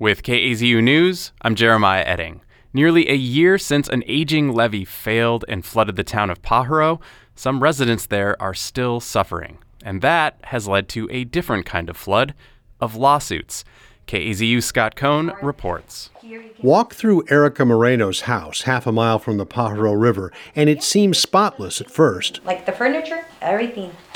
With 0.00 0.22
KAZU 0.22 0.82
News, 0.82 1.32
I'm 1.42 1.54
Jeremiah 1.54 2.06
Oetting. 2.06 2.40
Nearly 2.72 3.06
a 3.10 3.14
year 3.14 3.58
since 3.58 3.86
an 3.86 4.02
aging 4.06 4.50
levee 4.50 4.86
failed 4.86 5.44
and 5.46 5.62
flooded 5.62 5.96
the 5.96 6.04
town 6.04 6.30
of 6.30 6.40
Pajaro, 6.40 7.02
some 7.34 7.62
residents 7.62 8.06
there 8.06 8.34
are 8.40 8.54
still 8.54 9.00
suffering. 9.00 9.58
And 9.84 10.00
that 10.00 10.38
has 10.44 10.66
led 10.66 10.88
to 10.88 11.06
a 11.10 11.24
different 11.24 11.66
kind 11.66 11.90
of 11.90 11.98
flood 11.98 12.32
of 12.80 12.96
lawsuits. 12.96 13.62
KAZU 14.06 14.62
Scott 14.62 14.96
Cohn 14.96 15.34
reports. 15.42 16.08
Walk 16.62 16.94
through 16.94 17.26
Erica 17.28 17.66
Moreno's 17.66 18.22
house, 18.22 18.62
half 18.62 18.86
a 18.86 18.92
mile 18.92 19.18
from 19.18 19.36
the 19.36 19.44
Pajaro 19.44 20.00
River, 20.00 20.32
and 20.56 20.70
it 20.70 20.82
seems 20.82 21.18
spotless 21.18 21.78
at 21.78 21.90
first. 21.90 22.40
Like 22.46 22.64
the 22.64 22.72
furniture, 22.72 23.26
everything 23.42 23.90
is 23.90 23.92
new. 23.92 24.09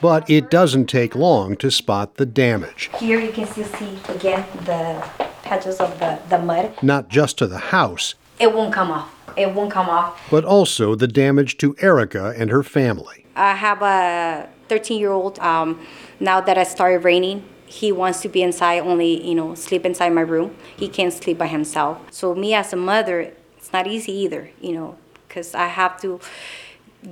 But 0.00 0.28
it 0.30 0.50
doesn't 0.50 0.86
take 0.86 1.14
long 1.14 1.56
to 1.56 1.70
spot 1.70 2.16
the 2.16 2.26
damage. 2.26 2.90
Here 2.98 3.20
you 3.20 3.32
can 3.32 3.46
still 3.46 3.64
see 3.64 3.98
again 4.08 4.44
the 4.64 5.04
patches 5.42 5.80
of 5.80 5.98
the, 5.98 6.18
the 6.28 6.38
mud. 6.38 6.82
Not 6.82 7.08
just 7.08 7.38
to 7.38 7.46
the 7.46 7.58
house, 7.58 8.14
It 8.38 8.54
won't 8.54 8.72
come 8.72 8.90
off. 8.90 9.12
It 9.36 9.54
won't 9.54 9.70
come 9.70 9.88
off. 9.88 10.20
but 10.30 10.44
also 10.44 10.94
the 10.94 11.06
damage 11.08 11.56
to 11.58 11.76
Erica 11.80 12.34
and 12.36 12.50
her 12.50 12.62
family. 12.62 13.26
I 13.36 13.54
have 13.54 13.82
a 13.82 14.48
13 14.68 14.98
year 15.00 15.12
old. 15.12 15.38
Um, 15.38 15.80
now 16.18 16.40
that 16.40 16.56
it 16.58 16.66
started 16.66 17.04
raining, 17.04 17.44
he 17.66 17.92
wants 17.92 18.20
to 18.22 18.28
be 18.28 18.42
inside, 18.42 18.80
only, 18.80 19.24
you 19.26 19.34
know, 19.34 19.54
sleep 19.54 19.84
inside 19.86 20.10
my 20.10 20.22
room. 20.22 20.56
He 20.76 20.88
can't 20.88 21.12
sleep 21.12 21.38
by 21.38 21.46
himself. 21.46 21.98
So, 22.10 22.34
me 22.34 22.54
as 22.54 22.72
a 22.72 22.76
mother, 22.76 23.32
it's 23.56 23.72
not 23.72 23.86
easy 23.86 24.12
either, 24.12 24.50
you 24.60 24.72
know, 24.72 24.96
because 25.28 25.54
I 25.54 25.66
have 25.66 26.00
to 26.02 26.18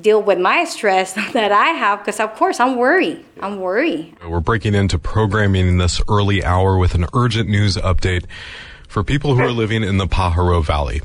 deal 0.00 0.22
with 0.22 0.38
my 0.38 0.64
stress 0.64 1.12
that 1.32 1.52
I 1.52 1.68
have, 1.68 2.00
because 2.00 2.20
of 2.20 2.34
course 2.34 2.60
I'm 2.60 2.76
worried. 2.76 3.24
I'm 3.40 3.60
worried. 3.60 4.16
We're 4.26 4.40
breaking 4.40 4.74
into 4.74 4.98
programming 4.98 5.68
in 5.68 5.78
this 5.78 6.00
early 6.08 6.44
hour 6.44 6.76
with 6.76 6.94
an 6.94 7.06
urgent 7.14 7.48
news 7.48 7.76
update 7.76 8.24
for 8.88 9.04
people 9.04 9.34
who 9.34 9.42
are 9.42 9.52
living 9.52 9.84
in 9.84 9.98
the 9.98 10.06
Pajaro 10.06 10.64
Valley. 10.64 11.00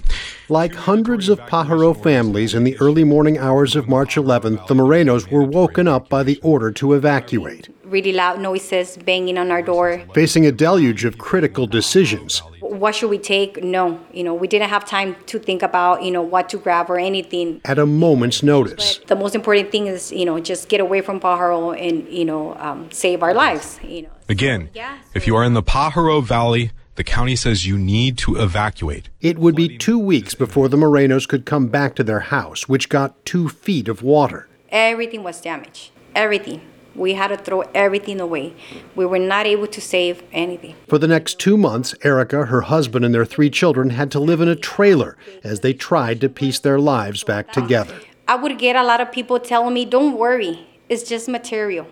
Like 0.49 0.73
hundreds 0.73 1.29
of 1.29 1.39
Pajaro 1.41 2.01
families 2.01 2.53
in 2.53 2.63
the 2.63 2.77
early 2.79 3.03
morning 3.03 3.37
hours 3.37 3.75
of 3.75 3.87
March 3.87 4.15
11th, 4.15 4.67
the 4.67 4.73
Morenos 4.73 5.29
were 5.29 5.43
woken 5.43 5.87
up 5.87 6.09
by 6.09 6.23
the 6.23 6.39
order 6.41 6.71
to 6.71 6.93
evacuate. 6.93 7.69
Really 7.83 8.11
loud 8.13 8.39
noises 8.39 8.97
banging 9.05 9.37
on 9.37 9.51
our 9.51 9.61
door. 9.61 10.01
Facing 10.13 10.45
a 10.45 10.51
deluge 10.51 11.05
of 11.05 11.17
critical 11.17 11.67
decisions, 11.67 12.41
What 12.61 12.95
should 12.95 13.11
we 13.11 13.19
take? 13.19 13.63
No, 13.63 13.99
you 14.11 14.23
know, 14.23 14.33
we 14.33 14.47
didn't 14.47 14.69
have 14.69 14.83
time 14.83 15.15
to 15.27 15.37
think 15.37 15.61
about, 15.61 16.01
you 16.03 16.09
know, 16.11 16.23
what 16.23 16.49
to 16.49 16.57
grab 16.57 16.89
or 16.89 16.97
anything. 16.97 17.61
at 17.65 17.77
a 17.77 17.85
moment's 17.85 18.41
notice. 18.41 18.99
The 19.05 19.15
most 19.15 19.35
important 19.35 19.71
thing 19.71 19.85
is, 19.87 20.11
you 20.11 20.25
know, 20.25 20.39
just 20.39 20.69
get 20.69 20.81
away 20.81 21.01
from 21.01 21.19
Pajaro 21.19 21.77
and, 21.79 22.07
you 22.09 22.25
know, 22.25 22.55
um, 22.55 22.89
save 22.91 23.21
our 23.21 23.33
lives, 23.33 23.79
you 23.83 24.03
know. 24.03 24.09
Again, 24.27 24.69
Yeah, 24.73 24.97
if 25.13 25.27
you 25.27 25.35
are 25.35 25.43
in 25.43 25.53
the 25.53 25.61
Pajaro 25.61 26.23
Valley, 26.23 26.71
the 26.95 27.03
county 27.03 27.35
says 27.35 27.65
you 27.65 27.77
need 27.77 28.17
to 28.19 28.35
evacuate. 28.35 29.09
It 29.19 29.39
would 29.39 29.55
be 29.55 29.77
two 29.77 29.97
weeks 29.97 30.35
before 30.35 30.69
the 30.69 30.77
Morenos 30.77 31.27
could 31.27 31.45
come 31.45 31.67
back 31.67 31.95
to 31.95 32.03
their 32.03 32.19
house, 32.19 32.69
which 32.69 32.89
got 32.89 33.25
two 33.25 33.49
feet 33.49 33.87
of 33.87 34.03
water. 34.03 34.47
Everything 34.69 35.23
was 35.23 35.41
damaged. 35.41 35.91
Everything. 36.15 36.61
We 36.95 37.13
had 37.13 37.29
to 37.29 37.37
throw 37.37 37.61
everything 37.73 38.21
away. 38.21 38.53
We 38.95 39.07
were 39.07 39.17
not 39.17 39.47
able 39.47 39.65
to 39.65 39.81
save 39.81 40.21
anything. 40.31 40.75
For 40.87 40.99
the 40.99 41.07
next 41.07 41.39
two 41.39 41.57
months, 41.57 41.95
Erica, 42.03 42.45
her 42.45 42.61
husband, 42.61 43.03
and 43.03 43.15
their 43.15 43.25
three 43.25 43.49
children 43.49 43.89
had 43.89 44.11
to 44.11 44.19
live 44.19 44.41
in 44.41 44.47
a 44.47 44.55
trailer 44.55 45.17
as 45.43 45.61
they 45.61 45.73
tried 45.73 46.21
to 46.21 46.29
piece 46.29 46.59
their 46.59 46.77
lives 46.77 47.23
back 47.23 47.51
together. 47.51 47.99
I 48.27 48.35
would 48.35 48.59
get 48.59 48.75
a 48.75 48.83
lot 48.83 49.01
of 49.01 49.11
people 49.11 49.39
telling 49.39 49.73
me, 49.73 49.85
don't 49.85 50.17
worry, 50.17 50.67
it's 50.87 51.03
just 51.03 51.27
material. 51.27 51.87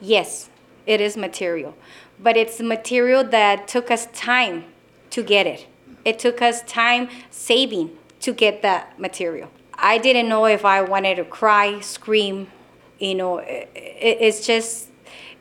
Yes, 0.00 0.50
it 0.86 1.00
is 1.00 1.16
material. 1.16 1.74
But 2.22 2.36
it's 2.36 2.60
material 2.60 3.24
that 3.24 3.66
took 3.68 3.90
us 3.90 4.06
time 4.12 4.64
to 5.10 5.22
get 5.22 5.46
it. 5.46 5.66
It 6.04 6.18
took 6.18 6.40
us 6.42 6.62
time 6.62 7.08
saving 7.30 7.90
to 8.20 8.32
get 8.32 8.62
that 8.62 8.98
material. 8.98 9.48
I 9.74 9.98
didn't 9.98 10.28
know 10.28 10.44
if 10.46 10.64
I 10.64 10.82
wanted 10.82 11.16
to 11.16 11.24
cry, 11.24 11.80
scream, 11.80 12.46
you 12.98 13.14
know, 13.16 13.40
i- 13.40 13.66
i- 13.74 14.18
it's 14.26 14.46
just, 14.46 14.88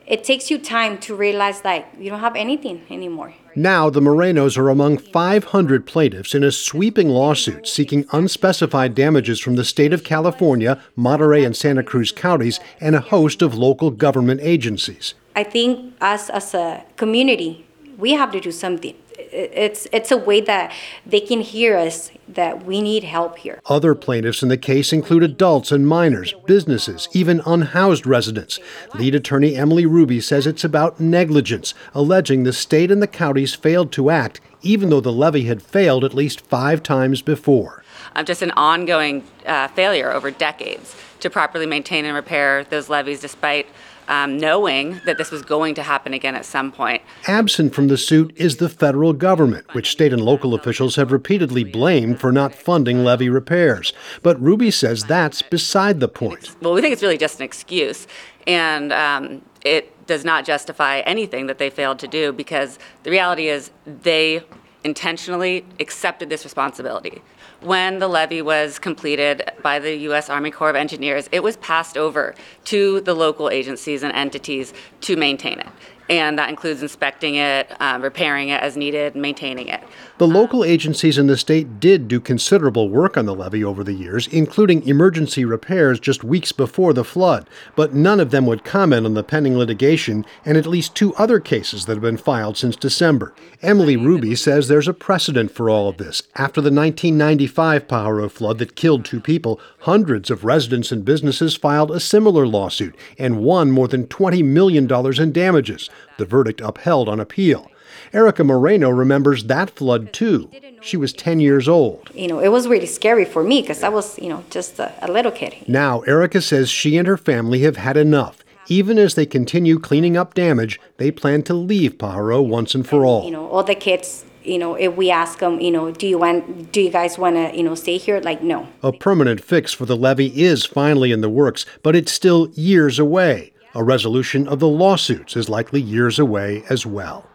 it 0.07 0.23
takes 0.23 0.49
you 0.49 0.57
time 0.57 0.97
to 0.99 1.15
realize 1.15 1.63
like 1.63 1.85
you 1.99 2.09
don't 2.09 2.19
have 2.21 2.35
anything 2.35 2.81
anymore. 2.89 3.33
Now, 3.55 3.89
the 3.89 3.99
Morenos 3.99 4.57
are 4.57 4.69
among 4.69 4.97
500 4.97 5.85
plaintiffs 5.85 6.33
in 6.33 6.43
a 6.43 6.51
sweeping 6.51 7.09
lawsuit 7.09 7.67
seeking 7.67 8.05
unspecified 8.11 8.95
damages 8.95 9.39
from 9.39 9.55
the 9.57 9.65
state 9.65 9.93
of 9.93 10.03
California, 10.03 10.79
Monterey 10.95 11.43
and 11.43 11.55
Santa 11.55 11.83
Cruz 11.83 12.11
counties, 12.11 12.59
and 12.79 12.95
a 12.95 13.01
host 13.01 13.41
of 13.41 13.53
local 13.53 13.91
government 13.91 14.39
agencies. 14.41 15.13
I 15.35 15.43
think 15.43 15.95
us 16.01 16.29
as 16.29 16.53
a 16.53 16.83
community, 16.97 17.65
we 17.97 18.11
have 18.13 18.31
to 18.31 18.39
do 18.39 18.51
something. 18.51 18.95
It's 19.33 19.87
it's 19.93 20.11
a 20.11 20.17
way 20.17 20.41
that 20.41 20.73
they 21.05 21.21
can 21.21 21.41
hear 21.41 21.77
us 21.77 22.11
that 22.27 22.65
we 22.65 22.81
need 22.81 23.03
help 23.03 23.37
here. 23.37 23.61
Other 23.67 23.95
plaintiffs 23.95 24.41
in 24.43 24.49
the 24.49 24.57
case 24.57 24.91
include 24.91 25.23
adults 25.23 25.71
and 25.71 25.87
minors, 25.87 26.33
businesses, 26.45 27.07
even 27.13 27.41
unhoused 27.45 28.05
residents. 28.05 28.59
Lead 28.95 29.15
attorney 29.15 29.55
Emily 29.55 29.85
Ruby 29.85 30.19
says 30.19 30.47
it's 30.47 30.63
about 30.63 30.99
negligence, 30.99 31.73
alleging 31.93 32.43
the 32.43 32.51
state 32.53 32.91
and 32.91 33.01
the 33.01 33.07
counties 33.07 33.53
failed 33.53 33.91
to 33.93 34.09
act, 34.09 34.41
even 34.63 34.89
though 34.89 35.01
the 35.01 35.13
levee 35.13 35.45
had 35.45 35.61
failed 35.61 36.03
at 36.03 36.13
least 36.13 36.41
five 36.41 36.81
times 36.83 37.21
before. 37.21 37.83
um, 38.15 38.25
just 38.25 38.41
an 38.41 38.51
ongoing 38.51 39.23
uh, 39.45 39.67
failure 39.69 40.11
over 40.11 40.31
decades 40.31 40.95
to 41.19 41.29
properly 41.29 41.65
maintain 41.67 42.03
and 42.05 42.15
repair 42.15 42.63
those 42.65 42.89
levees 42.89 43.21
despite 43.21 43.67
um, 44.07 44.37
knowing 44.37 45.01
that 45.05 45.17
this 45.17 45.31
was 45.31 45.41
going 45.41 45.75
to 45.75 45.83
happen 45.83 46.13
again 46.13 46.35
at 46.35 46.45
some 46.45 46.71
point. 46.71 47.01
Absent 47.27 47.73
from 47.73 47.87
the 47.87 47.97
suit 47.97 48.33
is 48.35 48.57
the 48.57 48.69
federal 48.69 49.13
government, 49.13 49.73
which 49.73 49.91
state 49.91 50.13
and 50.13 50.21
local 50.21 50.53
officials 50.53 50.95
have 50.95 51.11
repeatedly 51.11 51.63
blamed 51.63 52.19
for 52.19 52.31
not 52.31 52.53
funding 52.53 53.03
levee 53.03 53.29
repairs. 53.29 53.93
But 54.21 54.41
Ruby 54.41 54.71
says 54.71 55.03
that's 55.03 55.41
beside 55.41 55.99
the 55.99 56.07
point. 56.07 56.55
Well, 56.61 56.73
we 56.73 56.81
think 56.81 56.93
it's 56.93 57.03
really 57.03 57.17
just 57.17 57.39
an 57.39 57.45
excuse, 57.45 58.07
and 58.47 58.91
um, 58.91 59.41
it 59.63 60.05
does 60.07 60.25
not 60.25 60.45
justify 60.45 60.99
anything 60.99 61.47
that 61.47 61.57
they 61.57 61.69
failed 61.69 61.99
to 61.99 62.07
do 62.07 62.33
because 62.33 62.79
the 63.03 63.11
reality 63.11 63.47
is 63.47 63.71
they 63.85 64.43
intentionally 64.83 65.65
accepted 65.79 66.29
this 66.29 66.43
responsibility. 66.43 67.21
When 67.61 67.99
the 67.99 68.07
levee 68.07 68.41
was 68.41 68.79
completed 68.79 69.51
by 69.61 69.79
the 69.79 69.95
U.S. 69.97 70.29
Army 70.29 70.49
Corps 70.49 70.69
of 70.69 70.75
Engineers, 70.75 71.29
it 71.31 71.43
was 71.43 71.57
passed 71.57 71.97
over 71.97 72.33
to 72.65 73.01
the 73.01 73.13
local 73.13 73.49
agencies 73.49 74.01
and 74.01 74.11
entities 74.13 74.73
to 75.01 75.15
maintain 75.15 75.59
it. 75.59 75.69
And 76.11 76.37
that 76.37 76.49
includes 76.49 76.81
inspecting 76.81 77.35
it, 77.35 77.71
um, 77.79 78.01
repairing 78.01 78.49
it 78.49 78.61
as 78.61 78.75
needed, 78.75 79.15
maintaining 79.15 79.69
it. 79.69 79.81
The 80.17 80.27
local 80.27 80.65
agencies 80.65 81.17
in 81.17 81.27
the 81.27 81.37
state 81.37 81.79
did 81.79 82.09
do 82.09 82.19
considerable 82.19 82.89
work 82.89 83.15
on 83.15 83.25
the 83.25 83.33
levee 83.33 83.63
over 83.63 83.81
the 83.81 83.93
years, 83.93 84.27
including 84.27 84.85
emergency 84.85 85.45
repairs 85.45 86.01
just 86.01 86.21
weeks 86.21 86.51
before 86.51 86.91
the 86.91 87.05
flood, 87.05 87.49
but 87.77 87.93
none 87.93 88.19
of 88.19 88.29
them 88.29 88.45
would 88.45 88.65
comment 88.65 89.05
on 89.05 89.13
the 89.13 89.23
pending 89.23 89.57
litigation 89.57 90.25
and 90.43 90.57
at 90.57 90.67
least 90.67 90.95
two 90.95 91.15
other 91.15 91.39
cases 91.39 91.85
that 91.85 91.93
have 91.93 92.01
been 92.01 92.17
filed 92.17 92.57
since 92.57 92.75
December. 92.75 93.33
Emily 93.61 93.95
Ruby 93.95 94.35
says 94.35 94.67
there's 94.67 94.89
a 94.89 94.93
precedent 94.93 95.49
for 95.49 95.69
all 95.69 95.87
of 95.87 95.95
this. 95.95 96.23
After 96.35 96.59
the 96.59 96.73
1995 96.73 97.87
Pajaro 97.87 98.29
flood 98.29 98.57
that 98.57 98.75
killed 98.75 99.05
two 99.05 99.21
people, 99.21 99.61
hundreds 99.79 100.29
of 100.29 100.43
residents 100.43 100.91
and 100.91 101.05
businesses 101.05 101.55
filed 101.55 101.89
a 101.89 102.01
similar 102.01 102.45
lawsuit 102.45 102.95
and 103.17 103.39
won 103.39 103.71
more 103.71 103.87
than 103.87 104.07
$20 104.07 104.43
million 104.43 104.91
in 104.91 105.31
damages. 105.31 105.89
The 106.17 106.25
verdict 106.25 106.61
upheld 106.61 107.09
on 107.09 107.19
appeal. 107.19 107.71
Erica 108.13 108.43
Moreno 108.43 108.89
remembers 108.89 109.45
that 109.45 109.69
flood 109.69 110.11
too. 110.13 110.49
She 110.81 110.97
was 110.97 111.13
10 111.13 111.39
years 111.39 111.67
old. 111.67 112.09
You 112.13 112.27
know, 112.27 112.39
it 112.39 112.49
was 112.49 112.67
really 112.67 112.85
scary 112.85 113.25
for 113.25 113.43
me 113.43 113.61
because 113.61 113.83
I 113.83 113.89
was, 113.89 114.17
you 114.19 114.29
know, 114.29 114.43
just 114.49 114.79
a, 114.79 114.93
a 115.01 115.11
little 115.11 115.31
kid. 115.31 115.55
Now, 115.67 116.01
Erica 116.01 116.41
says 116.41 116.69
she 116.69 116.97
and 116.97 117.07
her 117.07 117.17
family 117.17 117.61
have 117.61 117.77
had 117.77 117.97
enough. 117.97 118.43
Even 118.67 118.97
as 118.97 119.15
they 119.15 119.25
continue 119.25 119.79
cleaning 119.79 120.15
up 120.17 120.33
damage, 120.33 120.79
they 120.97 121.11
plan 121.11 121.43
to 121.43 121.53
leave 121.53 121.97
Pajaro 121.97 122.45
once 122.45 122.73
and 122.73 122.87
for 122.87 123.05
all. 123.05 123.25
You 123.25 123.31
know, 123.31 123.47
all 123.49 123.63
the 123.63 123.75
kids. 123.75 124.25
You 124.43 124.57
know, 124.57 124.73
if 124.73 124.95
we 124.95 125.11
ask 125.11 125.39
them, 125.39 125.59
you 125.59 125.69
know, 125.69 125.91
do 125.91 126.07
you 126.07 126.17
want, 126.17 126.71
do 126.71 126.81
you 126.81 126.89
guys 126.89 127.17
want 127.17 127.35
to, 127.35 127.55
you 127.55 127.61
know, 127.61 127.75
stay 127.75 127.97
here? 127.97 128.19
Like, 128.19 128.41
no. 128.41 128.67
A 128.81 128.91
permanent 128.91 129.39
fix 129.43 129.71
for 129.71 129.85
the 129.85 129.95
levee 129.95 130.41
is 130.41 130.65
finally 130.65 131.11
in 131.11 131.21
the 131.21 131.29
works, 131.29 131.63
but 131.83 131.95
it's 131.95 132.11
still 132.11 132.49
years 132.55 132.97
away. 132.97 133.50
A 133.73 133.81
resolution 133.81 134.49
of 134.49 134.59
the 134.59 134.67
lawsuits 134.67 135.37
is 135.37 135.47
likely 135.47 135.81
years 135.81 136.19
away 136.19 136.63
as 136.69 136.85
well. 136.85 137.29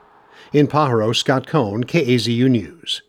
In 0.53 0.67
Pajaro, 0.67 1.17
Scott 1.17 1.47
Cohn, 1.47 1.85
KAZU 1.85 2.51
News. 2.51 3.01